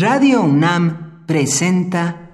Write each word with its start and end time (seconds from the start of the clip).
Radio 0.00 0.40
UNAM 0.40 1.26
presenta 1.26 2.30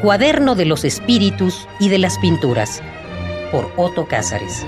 Cuaderno 0.00 0.54
de 0.54 0.64
los 0.64 0.86
Espíritus 0.86 1.68
y 1.78 1.90
de 1.90 1.98
las 1.98 2.18
Pinturas 2.20 2.80
por 3.50 3.70
Otto 3.76 4.08
Cázares. 4.08 4.64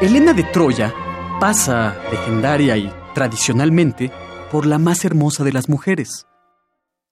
Helena 0.00 0.32
de 0.32 0.42
Troya 0.42 0.92
pasa, 1.38 1.96
legendaria 2.10 2.76
y 2.76 2.92
tradicionalmente, 3.14 4.10
por 4.50 4.66
la 4.66 4.80
más 4.80 5.04
hermosa 5.04 5.44
de 5.44 5.52
las 5.52 5.68
mujeres. 5.68 6.26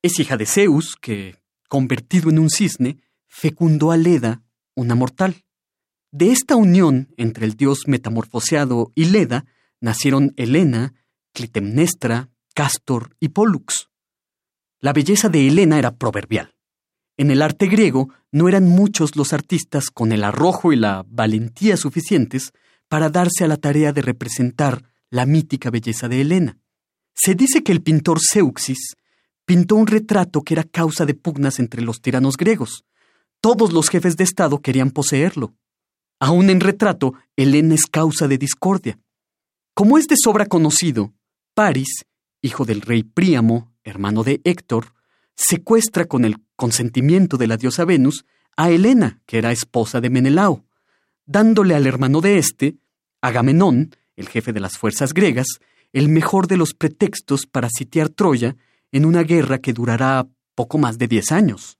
Es 0.03 0.19
hija 0.19 0.37
de 0.37 0.46
Zeus, 0.46 0.96
que, 1.01 1.43
convertido 1.75 2.30
en 2.30 2.38
un 2.38 2.50
cisne, 2.50 3.00
fecundó 3.27 3.90
a 3.90 3.96
Leda, 3.96 4.44
una 4.76 4.94
mortal. 4.94 5.43
De 6.12 6.30
esta 6.30 6.54
unión 6.54 7.12
entre 7.16 7.46
el 7.46 7.57
dios 7.57 7.89
metamorfoseado 7.89 8.93
y 8.94 9.07
Leda 9.07 9.44
nacieron 9.80 10.32
Helena, 10.36 10.94
Clitemnestra, 11.32 12.30
Castor 12.54 13.16
y 13.18 13.30
Pollux. 13.30 13.89
La 14.79 14.93
belleza 14.93 15.29
de 15.29 15.49
Helena 15.49 15.76
era 15.76 15.96
proverbial. 15.96 16.54
En 17.16 17.32
el 17.32 17.43
arte 17.43 17.66
griego 17.66 18.08
no 18.30 18.49
eran 18.49 18.68
muchos 18.68 19.16
los 19.16 19.32
artistas 19.32 19.91
con 19.91 20.13
el 20.13 20.22
arrojo 20.22 20.72
y 20.72 20.77
la 20.77 21.04
valentía 21.08 21.77
suficientes 21.77 22.52
para 22.86 23.11
darse 23.11 23.43
a 23.43 23.49
la 23.49 23.57
tarea 23.57 23.93
de 23.93 24.02
representar 24.02 24.93
la 25.11 25.27
mítica 25.27 25.71
belleza 25.71 26.07
de 26.07 26.21
Helena. 26.21 26.57
Se 27.14 27.35
dice 27.35 27.64
que 27.64 27.72
el 27.72 27.82
pintor 27.82 28.21
Zeuxis 28.21 28.94
pintó 29.44 29.76
un 29.76 29.86
retrato 29.86 30.43
que 30.43 30.54
era 30.54 30.64
causa 30.64 31.07
de 31.07 31.14
pugnas 31.14 31.58
entre 31.58 31.82
los 31.82 32.00
tiranos 32.00 32.36
griegos. 32.36 32.84
Todos 33.41 33.72
los 33.72 33.89
jefes 33.89 34.16
de 34.16 34.25
Estado 34.25 34.61
querían 34.61 34.91
poseerlo. 34.91 35.55
Aún 36.20 36.50
en 36.50 36.60
retrato, 36.60 37.14
Helena 37.36 37.74
es 37.74 37.86
causa 37.86 38.28
de 38.28 38.38
discordia. 38.38 38.98
Como 39.74 39.98
es 39.98 40.06
de 40.06 40.16
sobra 40.16 40.46
conocido, 40.46 41.12
Paris, 41.54 42.06
hijo 42.41 42.64
del 42.64 42.80
rey 42.80 43.02
Príamo, 43.02 43.72
hermano 43.82 44.22
de 44.22 44.41
Héctor, 44.44 44.94
secuestra 45.36 46.06
con 46.06 46.24
el 46.24 46.36
consentimiento 46.56 47.36
de 47.36 47.48
la 47.48 47.56
diosa 47.56 47.84
Venus 47.84 48.24
a 48.56 48.70
Helena, 48.70 49.20
que 49.26 49.38
era 49.38 49.52
esposa 49.52 50.00
de 50.00 50.10
Menelao, 50.10 50.64
dándole 51.26 51.74
al 51.74 51.86
hermano 51.86 52.20
de 52.20 52.38
éste, 52.38 52.76
Agamenón, 53.20 53.94
el 54.16 54.28
jefe 54.28 54.52
de 54.52 54.60
las 54.60 54.78
fuerzas 54.78 55.12
griegas, 55.12 55.47
el 55.92 56.08
mejor 56.08 56.47
de 56.47 56.56
los 56.56 56.74
pretextos 56.74 57.47
para 57.47 57.69
sitiar 57.69 58.08
Troya 58.08 58.56
en 58.95 59.05
una 59.05 59.25
guerra 59.25 59.59
que 59.59 59.73
durará 59.73 60.28
poco 60.55 60.78
más 60.78 60.98
de 60.98 61.09
diez 61.09 61.33
años. 61.33 61.78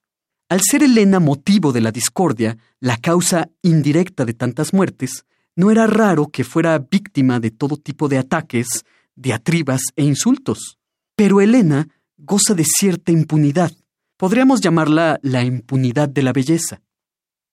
Al 0.49 0.61
ser 0.69 0.83
Helena 0.83 1.21
motivo 1.21 1.73
de 1.73 1.81
la 1.81 1.93
discordia, 1.93 2.59
la 2.81 2.97
causa 2.97 3.51
indirecta 3.63 4.25
de 4.25 4.35
tantas 4.35 4.75
muertes, 4.75 5.25
no 5.55 5.71
era 5.71 5.87
raro 5.87 6.27
que 6.27 6.43
fuera 6.43 6.77
víctima 6.81 7.39
de 7.39 7.53
todo 7.53 7.77
tipo 7.77 8.09
de 8.09 8.19
ataques, 8.19 8.85
diatribas 9.15 9.83
e 9.95 10.03
insultos. 10.03 10.77
Pero 11.15 11.41
Helena 11.41 11.89
goza 12.17 12.53
de 12.53 12.65
cierta 12.65 13.13
impunidad. 13.13 13.71
Podríamos 14.17 14.61
llamarla 14.61 15.21
la 15.23 15.45
impunidad 15.45 16.09
de 16.09 16.23
la 16.25 16.33
belleza. 16.33 16.83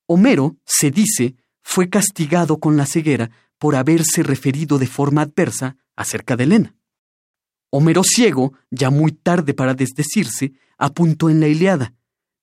Homero, 0.07 0.57
se 0.65 0.89
dice, 0.89 1.35
fue 1.61 1.87
castigado 1.87 2.57
con 2.57 2.77
la 2.77 2.87
ceguera 2.87 3.29
por 3.59 3.75
haberse 3.75 4.23
referido 4.23 4.79
de 4.79 4.87
forma 4.87 5.21
adversa 5.21 5.77
acerca 5.95 6.35
de 6.35 6.45
Helena. 6.45 6.75
Homero 7.71 8.03
ciego, 8.03 8.53
ya 8.69 8.89
muy 8.89 9.13
tarde 9.13 9.53
para 9.53 9.73
desdecirse, 9.73 10.53
apuntó 10.77 11.29
en 11.29 11.39
la 11.39 11.47
Iliada. 11.47 11.93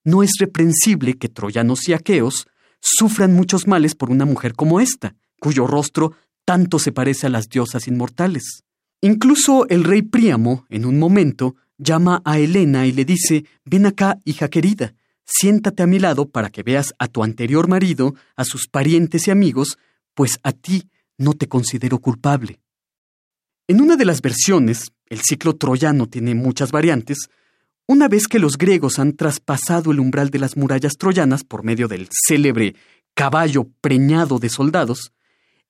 No 0.04 0.22
es 0.22 0.32
reprensible 0.40 1.14
que 1.14 1.28
troyanos 1.28 1.86
y 1.88 1.92
aqueos 1.92 2.46
sufran 2.80 3.34
muchos 3.34 3.66
males 3.66 3.94
por 3.94 4.10
una 4.10 4.24
mujer 4.24 4.54
como 4.54 4.80
esta, 4.80 5.14
cuyo 5.38 5.66
rostro 5.66 6.14
tanto 6.46 6.78
se 6.78 6.92
parece 6.92 7.26
a 7.26 7.30
las 7.30 7.48
diosas 7.48 7.88
inmortales. 7.88 8.64
Incluso 9.02 9.68
el 9.68 9.84
rey 9.84 10.00
Príamo, 10.00 10.64
en 10.70 10.86
un 10.86 10.98
momento, 10.98 11.56
llama 11.76 12.22
a 12.24 12.38
Helena 12.38 12.86
y 12.86 12.92
le 12.92 13.04
dice, 13.04 13.44
ven 13.66 13.84
acá, 13.84 14.18
hija 14.24 14.48
querida, 14.48 14.94
siéntate 15.26 15.82
a 15.82 15.86
mi 15.86 15.98
lado 15.98 16.30
para 16.30 16.48
que 16.48 16.62
veas 16.62 16.94
a 16.98 17.06
tu 17.06 17.22
anterior 17.22 17.68
marido, 17.68 18.14
a 18.34 18.44
sus 18.44 18.66
parientes 18.66 19.28
y 19.28 19.30
amigos, 19.30 19.78
pues 20.14 20.38
a 20.42 20.52
ti 20.52 20.88
no 21.18 21.34
te 21.34 21.48
considero 21.48 21.98
culpable. 21.98 22.60
En 23.68 23.82
una 23.82 23.96
de 23.96 24.06
las 24.06 24.22
versiones, 24.22 24.92
el 25.08 25.20
ciclo 25.20 25.56
troyano 25.56 26.06
tiene 26.06 26.34
muchas 26.34 26.70
variantes, 26.72 27.28
una 27.86 28.08
vez 28.08 28.28
que 28.28 28.38
los 28.38 28.58
griegos 28.58 28.98
han 28.98 29.14
traspasado 29.14 29.92
el 29.92 30.00
umbral 30.00 30.28
de 30.28 30.38
las 30.38 30.56
murallas 30.56 30.98
troyanas 30.98 31.42
por 31.42 31.64
medio 31.64 31.88
del 31.88 32.08
célebre 32.10 32.74
caballo 33.14 33.68
preñado 33.80 34.38
de 34.38 34.50
soldados, 34.50 35.12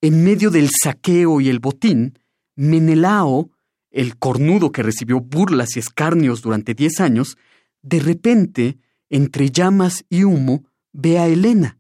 en 0.01 0.25
medio 0.25 0.51
del 0.51 0.69
saqueo 0.69 1.41
y 1.41 1.49
el 1.49 1.61
botín, 1.61 2.19
Menelao, 2.57 3.51
el 3.91 4.19
cornudo 4.19 4.73
que 4.73 4.83
recibió 4.83 5.21
burlas 5.21 5.77
y 5.77 5.79
escarnios 5.79 6.43
durante 6.43 6.75
diez 6.75 7.01
años, 7.01 7.39
de 7.83 8.01
repente, 8.01 8.79
entre 9.09 9.51
llamas 9.51 10.05
y 10.09 10.25
humo, 10.25 10.65
ve 10.93 11.19
a 11.19 11.29
Helena. 11.29 11.79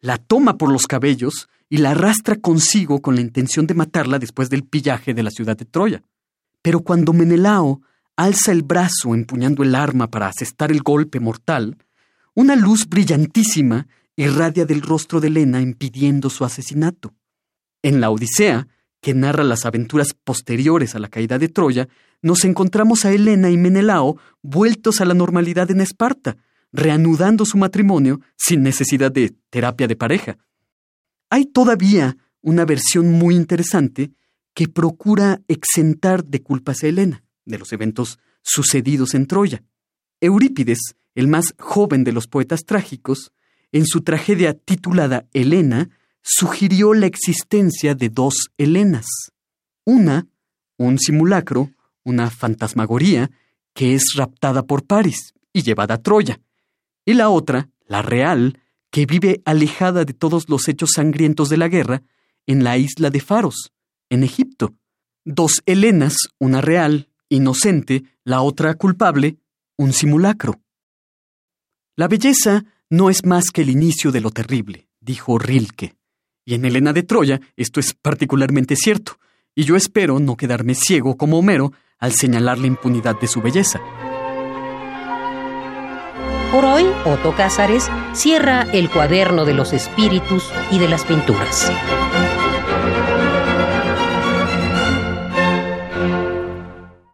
La 0.00 0.18
toma 0.18 0.58
por 0.58 0.70
los 0.70 0.86
cabellos 0.86 1.48
y 1.68 1.78
la 1.78 1.92
arrastra 1.92 2.36
consigo 2.36 3.00
con 3.00 3.14
la 3.14 3.22
intención 3.22 3.66
de 3.66 3.74
matarla 3.74 4.18
después 4.18 4.50
del 4.50 4.64
pillaje 4.64 5.14
de 5.14 5.22
la 5.22 5.30
ciudad 5.30 5.56
de 5.56 5.64
Troya. 5.64 6.02
Pero 6.62 6.80
cuando 6.80 7.12
Menelao 7.12 7.82
alza 8.16 8.52
el 8.52 8.62
brazo 8.62 9.14
empuñando 9.14 9.62
el 9.62 9.74
arma 9.74 10.08
para 10.08 10.28
asestar 10.28 10.70
el 10.70 10.82
golpe 10.82 11.20
mortal, 11.20 11.76
una 12.34 12.56
luz 12.56 12.88
brillantísima 12.88 13.88
irradia 14.16 14.64
del 14.64 14.82
rostro 14.82 15.20
de 15.20 15.28
Helena 15.28 15.60
impidiendo 15.60 16.30
su 16.30 16.44
asesinato. 16.44 17.14
En 17.82 18.00
la 18.00 18.10
Odisea, 18.10 18.68
que 19.00 19.14
narra 19.14 19.42
las 19.42 19.66
aventuras 19.66 20.14
posteriores 20.24 20.94
a 20.94 21.00
la 21.00 21.08
caída 21.08 21.38
de 21.38 21.48
Troya, 21.48 21.88
nos 22.22 22.44
encontramos 22.44 23.04
a 23.04 23.12
Helena 23.12 23.50
y 23.50 23.56
Menelao 23.56 24.16
vueltos 24.42 25.00
a 25.00 25.04
la 25.04 25.14
normalidad 25.14 25.70
en 25.70 25.80
Esparta, 25.80 26.36
reanudando 26.72 27.44
su 27.44 27.58
matrimonio 27.58 28.20
sin 28.36 28.62
necesidad 28.62 29.10
de 29.10 29.34
terapia 29.50 29.88
de 29.88 29.96
pareja. 29.96 30.38
Hay 31.28 31.46
todavía 31.46 32.16
una 32.40 32.64
versión 32.64 33.12
muy 33.12 33.34
interesante 33.34 34.12
que 34.54 34.68
procura 34.68 35.40
exentar 35.48 36.24
de 36.24 36.42
culpas 36.42 36.82
a 36.82 36.88
Helena 36.88 37.24
de 37.44 37.58
los 37.58 37.72
eventos 37.72 38.18
sucedidos 38.42 39.14
en 39.14 39.26
Troya. 39.26 39.62
Eurípides, 40.20 40.94
el 41.14 41.28
más 41.28 41.54
joven 41.58 42.04
de 42.04 42.12
los 42.12 42.26
poetas 42.26 42.64
trágicos, 42.64 43.32
en 43.72 43.86
su 43.86 44.02
tragedia 44.02 44.54
titulada 44.54 45.26
Helena, 45.32 45.90
sugirió 46.22 46.94
la 46.94 47.06
existencia 47.06 47.94
de 47.94 48.08
dos 48.08 48.50
Helenas. 48.58 49.06
Una, 49.84 50.26
un 50.76 50.98
simulacro, 50.98 51.70
una 52.04 52.30
fantasmagoría, 52.30 53.30
que 53.74 53.94
es 53.94 54.14
raptada 54.14 54.64
por 54.64 54.84
París 54.84 55.34
y 55.52 55.62
llevada 55.62 55.94
a 55.94 56.02
Troya, 56.02 56.40
y 57.04 57.14
la 57.14 57.30
otra, 57.30 57.68
la 57.86 58.02
real, 58.02 58.58
que 58.90 59.06
vive 59.06 59.42
alejada 59.44 60.04
de 60.04 60.12
todos 60.12 60.48
los 60.48 60.68
hechos 60.68 60.90
sangrientos 60.94 61.48
de 61.48 61.56
la 61.56 61.68
guerra, 61.68 62.02
en 62.46 62.62
la 62.62 62.76
isla 62.76 63.10
de 63.10 63.20
Faros, 63.20 63.72
en 64.12 64.22
Egipto. 64.24 64.74
Dos 65.24 65.62
Helenas, 65.64 66.16
una 66.38 66.60
real, 66.60 67.08
inocente, 67.30 68.04
la 68.24 68.42
otra 68.42 68.74
culpable, 68.74 69.38
un 69.78 69.94
simulacro. 69.94 70.60
La 71.96 72.08
belleza 72.08 72.64
no 72.90 73.08
es 73.08 73.24
más 73.24 73.44
que 73.50 73.62
el 73.62 73.70
inicio 73.70 74.12
de 74.12 74.20
lo 74.20 74.30
terrible, 74.30 74.86
dijo 75.00 75.38
Rilke. 75.38 75.94
Y 76.44 76.54
en 76.54 76.66
Helena 76.66 76.92
de 76.92 77.04
Troya 77.04 77.40
esto 77.56 77.80
es 77.80 77.94
particularmente 77.94 78.76
cierto, 78.76 79.18
y 79.54 79.64
yo 79.64 79.76
espero 79.76 80.20
no 80.20 80.36
quedarme 80.36 80.74
ciego 80.74 81.16
como 81.16 81.38
Homero 81.38 81.72
al 81.98 82.12
señalar 82.12 82.58
la 82.58 82.66
impunidad 82.66 83.18
de 83.18 83.28
su 83.28 83.40
belleza. 83.40 83.80
Por 86.50 86.66
hoy, 86.66 86.84
Otto 87.06 87.34
Cázares 87.34 87.88
cierra 88.12 88.70
el 88.72 88.90
cuaderno 88.90 89.46
de 89.46 89.54
los 89.54 89.72
espíritus 89.72 90.50
y 90.70 90.78
de 90.78 90.88
las 90.88 91.04
pinturas. 91.06 91.72